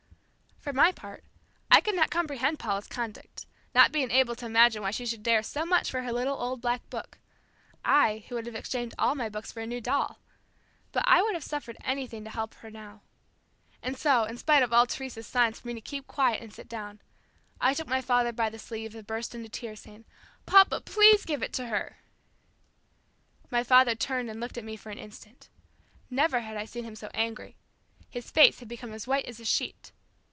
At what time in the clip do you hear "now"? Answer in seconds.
12.69-13.01